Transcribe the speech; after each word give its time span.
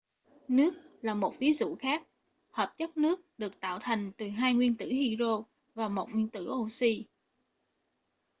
nước 0.47 0.73
là 1.01 1.13
một 1.13 1.33
ví 1.39 1.53
dụ 1.53 1.75
khác 1.75 2.03
hợp 2.51 2.73
chất 2.77 2.97
nước 2.97 3.19
được 3.37 3.59
tạo 3.59 3.77
thành 3.81 4.11
từ 4.17 4.27
hai 4.29 4.53
nguyên 4.53 4.77
tử 4.77 4.85
hydro 4.87 5.43
và 5.75 5.87
một 5.87 6.09
nguyên 6.09 6.29
tử 6.29 6.49
oxy 6.49 7.05